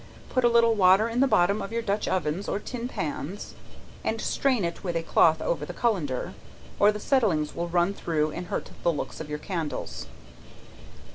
[0.31, 3.53] Put a little water in the bottom of your dutch ovens or tin pans,
[4.03, 6.33] and strain it in with a cloth over the colander,
[6.79, 10.07] or the settlings will run through and hurt the looks of your candles.